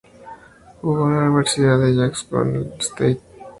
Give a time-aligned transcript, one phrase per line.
[0.81, 3.21] Jugo en la universidad de Jacksonville State.